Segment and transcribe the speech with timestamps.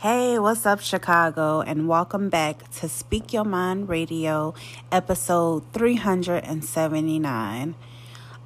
[0.00, 1.60] Hey, what's up, Chicago?
[1.60, 4.54] And welcome back to Speak Your Mind Radio,
[4.92, 7.74] episode 379.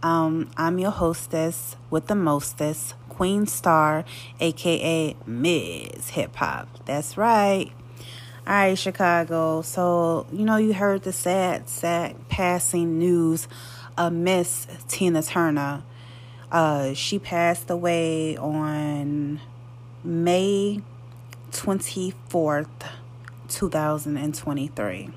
[0.03, 4.07] Um, I'm your hostess with the mostest, Queen Star,
[4.41, 6.09] aka Ms.
[6.09, 6.87] Hip Hop.
[6.87, 7.71] That's right.
[8.47, 9.61] All right, Chicago.
[9.61, 13.47] So, you know, you heard the sad, sad passing news
[13.99, 15.83] of Miss Tina Turner.
[16.51, 19.39] Uh, she passed away on
[20.03, 20.81] May
[21.53, 22.67] 24th,
[23.49, 25.11] 2023.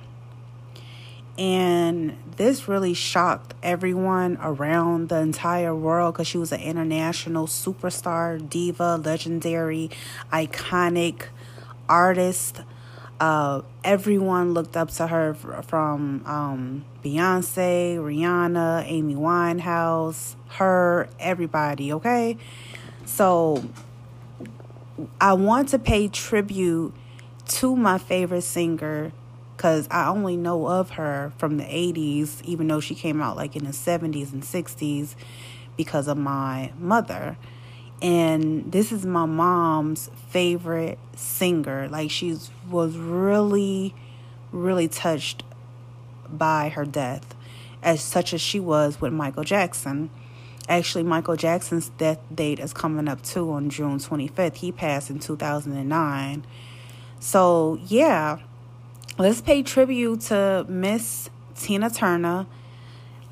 [1.37, 8.49] And this really shocked everyone around the entire world because she was an international superstar,
[8.49, 9.89] diva, legendary,
[10.31, 11.23] iconic
[11.89, 12.61] artist.
[13.19, 22.37] Uh, everyone looked up to her from um, Beyonce, Rihanna, Amy Winehouse, her, everybody, okay?
[23.05, 23.63] So
[25.19, 26.93] I want to pay tribute
[27.47, 29.11] to my favorite singer
[29.55, 33.55] because I only know of her from the 80s, even though she came out like
[33.55, 35.15] in the 70s and 60s
[35.77, 37.37] because of my mother.
[38.01, 41.87] And this is my mom's favorite singer.
[41.87, 42.37] Like, she
[42.69, 43.95] was really,
[44.51, 45.43] really touched
[46.29, 47.35] by her death,
[47.81, 50.09] as such as she was with Michael Jackson.
[50.67, 54.55] Actually, Michael Jackson's death date is coming up too on June 25th.
[54.55, 56.45] He passed in 2009.
[57.19, 58.39] So, yeah,
[59.17, 62.47] let's pay tribute to Miss Tina Turner.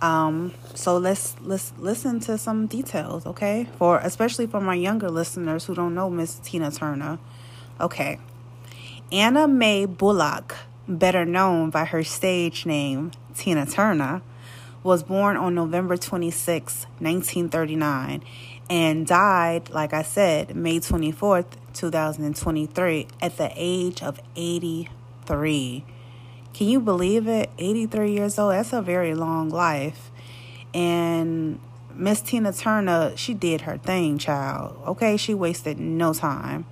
[0.01, 3.67] Um, so let's let's listen to some details, okay?
[3.77, 7.19] For especially for my younger listeners who don't know Miss Tina Turner.
[7.79, 8.19] Okay.
[9.11, 10.55] Anna Mae Bullock,
[10.87, 14.21] better known by her stage name Tina Turner,
[14.83, 18.23] was born on November 26, 1939,
[18.69, 25.85] and died, like I said, May 24th, 2023, at the age of 83.
[26.53, 27.49] Can you believe it?
[27.57, 28.53] 83 years old.
[28.53, 30.11] That's a very long life.
[30.73, 31.59] And
[31.95, 34.77] Miss Tina Turner, she did her thing, child.
[34.85, 36.65] Okay, she wasted no time.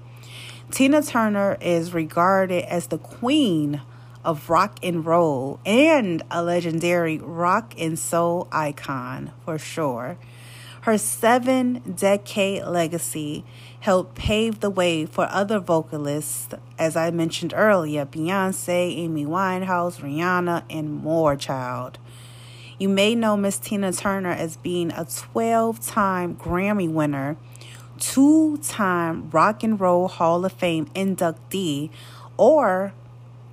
[0.69, 3.81] Tina Turner is regarded as the queen
[4.23, 10.17] of rock and roll and a legendary rock and soul icon for sure.
[10.81, 13.43] Her seven decade legacy
[13.81, 20.63] helped pave the way for other vocalists, as I mentioned earlier Beyonce, Amy Winehouse, Rihanna,
[20.71, 21.99] and more, child.
[22.79, 27.37] You may know Miss Tina Turner as being a 12 time Grammy winner,
[27.99, 31.91] two time Rock and Roll Hall of Fame inductee,
[32.37, 32.93] or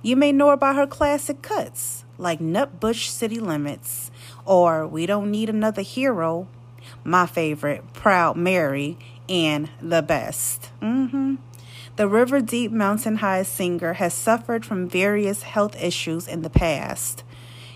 [0.01, 4.11] you may know her by her classic cuts like Nutbush City Limits
[4.45, 6.47] or We Don't Need Another Hero,
[7.03, 10.69] my favorite, Proud Mary, and The Best.
[10.81, 11.35] Mm-hmm.
[11.95, 17.23] The River Deep Mountain High singer has suffered from various health issues in the past.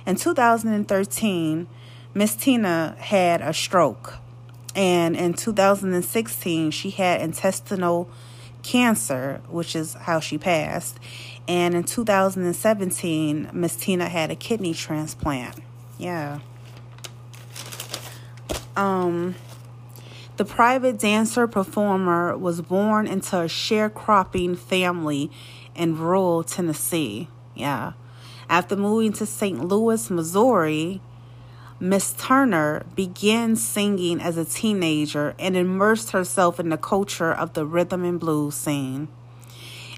[0.06, 1.68] In 2013,
[2.14, 4.16] Miss Tina had a stroke,
[4.76, 8.10] and in 2016, she had intestinal
[8.64, 11.00] cancer, which is how she passed.
[11.48, 15.60] And in 2017, Miss Tina had a kidney transplant.
[15.98, 16.40] Yeah.
[18.76, 19.36] Um,
[20.38, 25.30] the private dancer performer was born into a sharecropping family
[25.76, 27.28] in rural Tennessee.
[27.56, 27.94] Yeah.
[28.50, 29.64] After moving to St.
[29.64, 31.02] Louis, Missouri,
[31.80, 37.66] Miss Turner began singing as a teenager and immersed herself in the culture of the
[37.66, 39.10] rhythm and blues scene.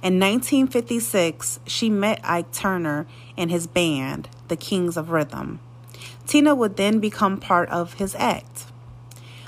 [0.05, 5.59] In 1956, she met Ike Turner and his band, the Kings of Rhythm.
[6.27, 8.65] Tina would then become part of his act.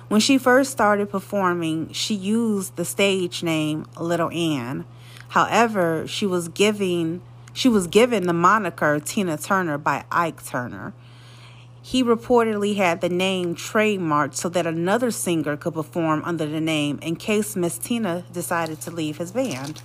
[0.07, 4.85] When she first started performing, she used the stage name Little Ann.
[5.27, 7.21] However, she was giving
[7.53, 10.95] she was given the moniker Tina Turner by Ike Turner.
[11.83, 16.97] He reportedly had the name trademarked so that another singer could perform under the name
[17.03, 19.83] in case Miss Tina decided to leave his band.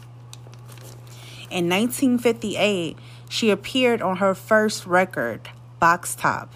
[1.53, 2.97] In 1958,
[3.29, 6.51] she appeared on her first record, Box Top.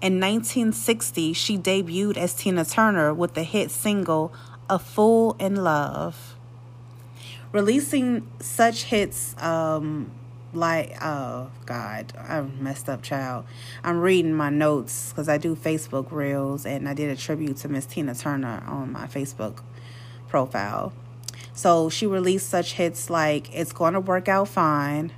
[0.00, 4.32] In 1960, she debuted as Tina Turner with the hit single
[4.70, 6.36] A Fool in Love.
[7.50, 10.12] Releasing such hits um,
[10.52, 13.44] like oh god i'm messed up child
[13.82, 17.68] i'm reading my notes because i do facebook reels and i did a tribute to
[17.68, 19.64] miss tina turner on my facebook
[20.28, 20.92] profile
[21.54, 25.12] so she released such hits like it's gonna work out fine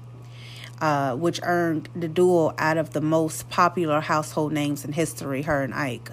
[0.80, 5.62] uh, which earned the duo out of the most popular household names in history her
[5.62, 6.10] and ike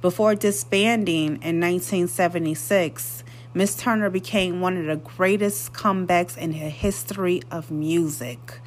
[0.00, 3.24] before disbanding in 1976
[3.56, 8.58] Miss Turner became one of the greatest comebacks in the history of music.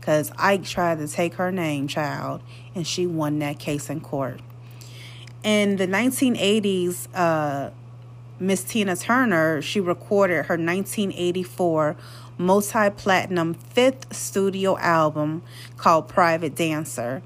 [0.00, 2.42] Because Ike tried to take her name, child,
[2.74, 4.40] and she won that case in court.
[5.44, 7.70] In the 1980s, uh,
[8.42, 11.96] Miss Tina Turner, she recorded her 1984
[12.36, 15.42] multi platinum fifth studio album
[15.76, 17.22] called Private Dancer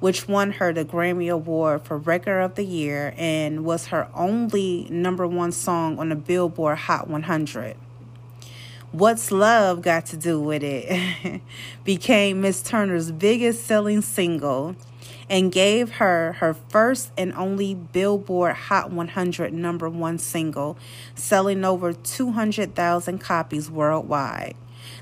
[0.00, 4.86] which won her the Grammy Award for Record of the Year and was her only
[4.90, 7.76] number one song on the Billboard Hot 100.
[8.92, 11.40] What's Love Got to Do with It
[11.84, 14.76] became Miss Turner's biggest selling single
[15.28, 20.78] and gave her her first and only Billboard Hot 100 number one single,
[21.14, 24.54] selling over 200,000 copies worldwide.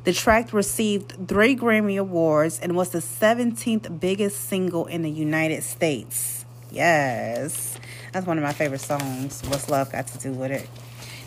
[0.05, 5.63] The track received three Grammy Awards and was the 17th biggest single in the United
[5.63, 6.45] States.
[6.71, 7.79] Yes,
[8.13, 9.43] that's one of my favorite songs.
[9.47, 10.69] What's Love Got to Do with It?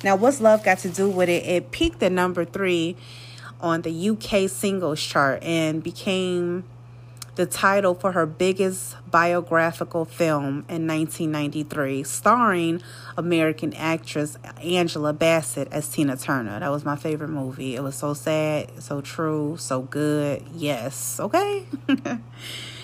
[0.03, 1.45] Now, What's Love Got to Do with It?
[1.45, 2.95] It peaked at number three
[3.61, 6.63] on the UK singles chart and became
[7.37, 12.81] the title for her biggest biographical film in 1993, starring
[13.15, 16.59] American actress Angela Bassett as Tina Turner.
[16.59, 17.75] That was my favorite movie.
[17.75, 20.43] It was so sad, so true, so good.
[20.55, 21.65] Yes, okay?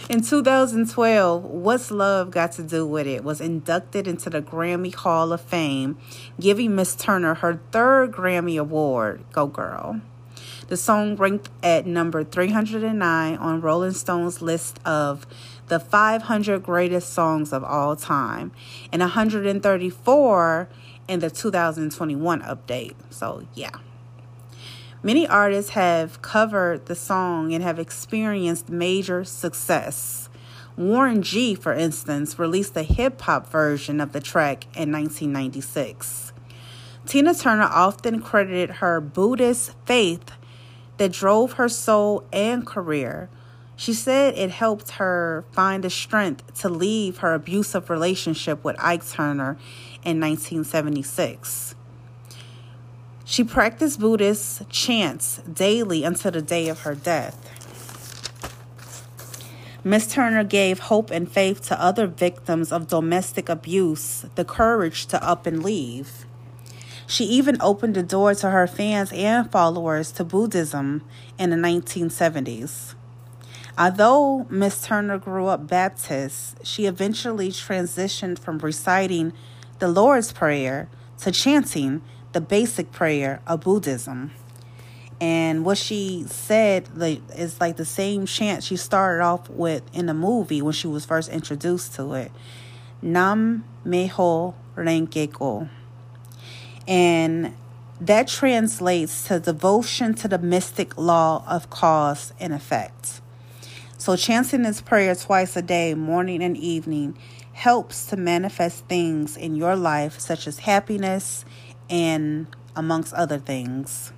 [0.10, 5.32] In 2012, What's Love Got to Do with It was inducted into the Grammy Hall
[5.32, 5.98] of Fame,
[6.38, 9.24] giving Miss Turner her third Grammy Award.
[9.32, 10.02] Go, girl.
[10.74, 15.28] The song ranked at number 309 on Rolling Stone's list of
[15.68, 18.52] the 500 greatest songs of all time
[18.92, 20.70] and 134
[21.08, 22.96] in the 2021 update.
[23.12, 23.70] So, yeah.
[25.04, 30.28] Many artists have covered the song and have experienced major success.
[30.76, 36.34] Warren G, for instance, released a hip hop version of the track in 1996.
[37.06, 40.31] Tina Turner often credited her Buddhist faith
[40.98, 43.30] that drove her soul and career.
[43.75, 49.07] She said it helped her find the strength to leave her abusive relationship with Ike
[49.07, 49.57] Turner
[50.04, 51.75] in 1976.
[53.25, 57.50] She practiced Buddhist chants daily until the day of her death.
[59.86, 65.21] Miss Turner gave hope and faith to other victims of domestic abuse the courage to
[65.21, 66.26] up and leave.
[67.06, 71.04] She even opened the door to her fans and followers to Buddhism
[71.38, 72.95] in the 1970s.
[73.78, 79.33] Although Miss Turner grew up Baptist, she eventually transitioned from reciting
[79.80, 82.02] the Lord's Prayer to chanting
[82.33, 84.31] the basic prayer of Buddhism.
[85.19, 86.90] And what she said
[87.36, 91.06] is like the same chant she started off with in the movie when she was
[91.06, 92.31] first introduced to it.
[93.02, 95.69] Nam Myoho Renge Kyo.
[96.87, 97.54] And
[98.02, 103.21] that translates to devotion to the mystic law of cause and effect.
[103.97, 107.18] So, chanting this prayer twice a day, morning and evening,
[107.54, 111.45] helps to manifest things in your life, such as happiness
[111.90, 114.11] and amongst other things.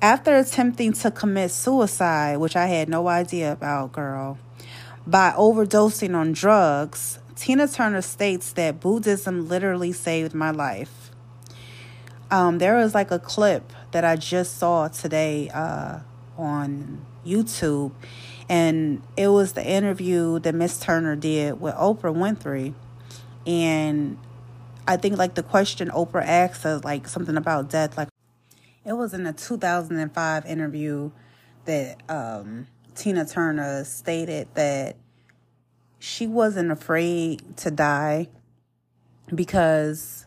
[0.00, 4.38] After attempting to commit suicide, which I had no idea about, girl,
[5.06, 11.01] by overdosing on drugs, Tina Turner states that Buddhism literally saved my life.
[12.32, 15.98] Um, there was like a clip that I just saw today uh,
[16.38, 17.92] on YouTube,
[18.48, 22.72] and it was the interview that Miss Turner did with Oprah Winfrey,
[23.46, 24.16] and
[24.88, 28.08] I think like the question Oprah asked her like something about death, like
[28.86, 31.10] it was in a 2005 interview
[31.66, 34.96] that um, Tina Turner stated that
[35.98, 38.28] she wasn't afraid to die
[39.34, 40.24] because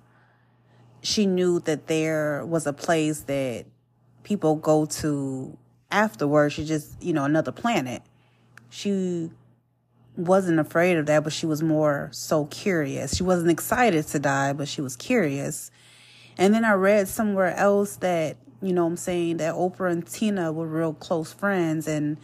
[1.05, 3.65] she knew that there was a place that
[4.23, 5.55] people go to
[5.91, 6.55] afterwards.
[6.55, 8.01] She just, you know, another planet.
[8.71, 9.29] She
[10.17, 13.15] wasn't afraid of that, but she was more so curious.
[13.15, 15.69] She wasn't excited to die, but she was curious.
[16.39, 20.51] And then I read somewhere else that, you know I'm saying, that Oprah and Tina
[20.51, 21.87] were real close friends.
[21.87, 22.17] And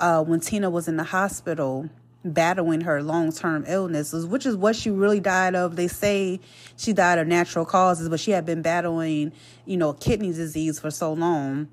[0.00, 1.88] uh, when Tina was in the hospital
[2.24, 6.40] battling her long term illnesses, which is what she really died of, they say
[6.76, 9.32] she died of natural causes, but she had been battling,
[9.66, 11.68] you know, kidney disease for so long.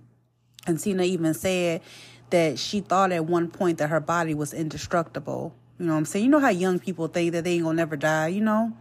[0.67, 1.81] And Tina even said
[2.29, 5.55] that she thought at one point that her body was indestructible.
[5.79, 6.25] You know what I'm saying?
[6.25, 8.74] You know how young people think that they ain't gonna never die, you know?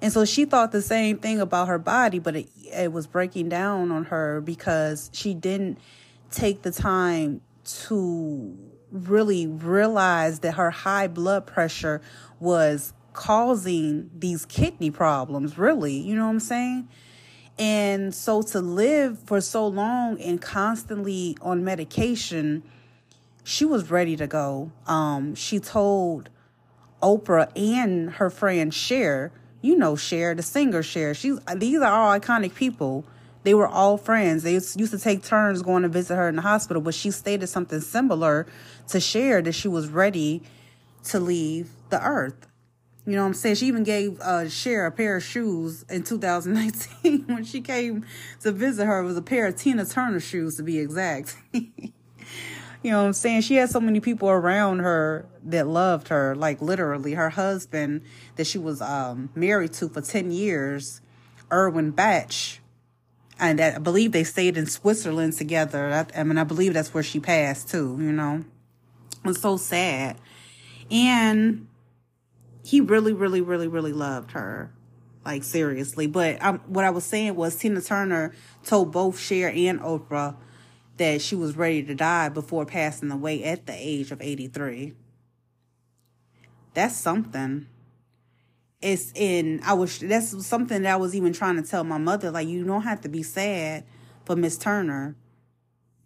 [0.00, 3.48] And so she thought the same thing about her body, but it, it was breaking
[3.48, 5.78] down on her because she didn't
[6.30, 8.56] take the time to
[8.92, 12.00] really realized that her high blood pressure
[12.38, 15.94] was causing these kidney problems, really.
[15.94, 16.88] You know what I'm saying?
[17.58, 22.62] And so to live for so long and constantly on medication,
[23.44, 24.72] she was ready to go.
[24.86, 26.30] Um, she told
[27.02, 31.14] Oprah and her friend Cher, you know Cher, the singer Cher.
[31.14, 33.04] She's these are all iconic people.
[33.44, 34.42] They were all friends.
[34.42, 37.48] They used to take turns going to visit her in the hospital, but she stated
[37.48, 38.46] something similar
[38.88, 40.42] to Cher that she was ready
[41.04, 42.46] to leave the earth.
[43.04, 43.56] You know what I'm saying?
[43.56, 48.04] She even gave uh, Cher a pair of shoes in 2019 when she came
[48.42, 49.00] to visit her.
[49.00, 51.36] It was a pair of Tina Turner shoes to be exact.
[51.52, 51.70] you
[52.84, 53.40] know what I'm saying?
[53.40, 58.02] She had so many people around her that loved her, like literally her husband
[58.36, 61.00] that she was um, married to for 10 years,
[61.50, 62.30] Erwin Bach.
[63.42, 65.92] And I believe they stayed in Switzerland together.
[65.92, 68.44] I, I mean, I believe that's where she passed too, you know?
[69.24, 70.16] It's so sad.
[70.92, 71.66] And
[72.64, 74.72] he really, really, really, really loved her.
[75.24, 76.06] Like seriously.
[76.06, 78.32] But um, what I was saying was Tina Turner
[78.64, 80.36] told both Cher and Oprah
[80.98, 84.94] that she was ready to die before passing away at the age of 83.
[86.74, 87.66] That's something.
[88.82, 92.30] It's in, I was, that's something that I was even trying to tell my mother.
[92.30, 93.84] Like, you don't have to be sad
[94.24, 95.16] for Miss Turner.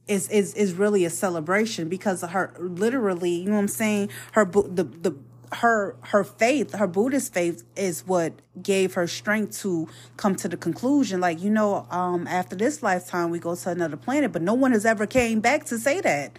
[0.06, 4.11] Is is is really a celebration because her literally, you know what I'm saying?
[4.35, 5.16] Her the the
[5.52, 10.56] her her faith her buddhist faith is what gave her strength to come to the
[10.56, 14.54] conclusion like you know um after this lifetime we go to another planet but no
[14.54, 16.38] one has ever came back to say that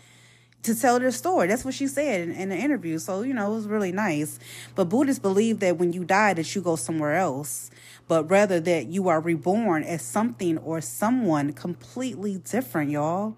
[0.67, 1.47] to tell their story.
[1.47, 2.99] That's what she said in, in the interview.
[2.99, 4.37] So you know it was really nice.
[4.75, 7.71] But buddhists believe that when you die that you go somewhere else.
[8.07, 13.37] But rather that you are reborn as something or someone completely different y'all.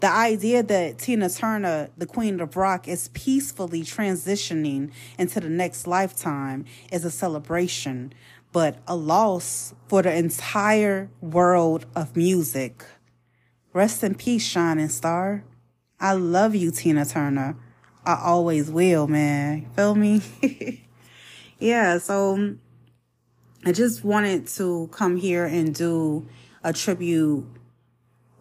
[0.00, 5.86] The idea that Tina Turner, the Queen of Rock, is peacefully transitioning into the next
[5.86, 8.12] lifetime is a celebration,
[8.52, 12.84] but a loss for the entire world of music.
[13.74, 15.44] Rest in peace, shining star.
[15.98, 17.56] I love you, Tina Turner.
[18.04, 19.66] I always will, man.
[19.74, 20.22] Feel me?
[21.58, 22.60] yeah, so um,
[23.64, 26.26] I just wanted to come here and do
[26.62, 27.46] a tribute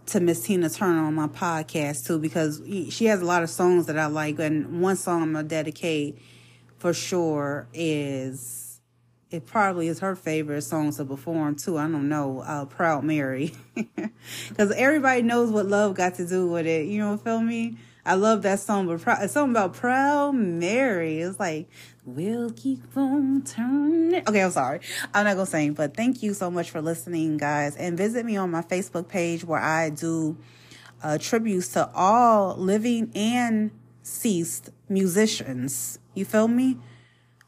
[0.07, 2.61] to Miss Tina Turner on my podcast too because
[2.93, 6.19] she has a lot of songs that I like, and one song I'm gonna dedicate
[6.77, 8.64] for sure is
[9.31, 11.77] it probably is her favorite song to perform too.
[11.77, 13.53] I don't know, uh, "Proud Mary,"
[14.49, 16.87] because everybody knows what love got to do with it.
[16.87, 17.77] You know, feel me?
[18.07, 21.21] I love that song, but it's something about Proud Mary.
[21.21, 21.67] It's like,
[22.05, 24.21] we'll keep on turning.
[24.27, 24.81] Okay, I'm sorry.
[25.11, 27.75] I'm not to sing, but thank you so much for listening, guys.
[27.75, 30.37] And visit me on my Facebook page where I do
[31.01, 33.71] uh, tributes to all living and
[34.03, 35.97] ceased musicians.
[36.13, 36.77] You feel me?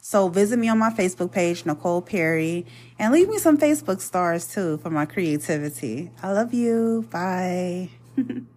[0.10, 2.66] So visit me on my Facebook page, Nicole Perry,
[2.98, 6.12] and leave me some Facebook stars too for my creativity.
[6.24, 7.06] I love you.
[7.12, 7.90] Bye.